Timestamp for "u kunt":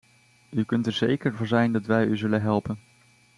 0.51-0.85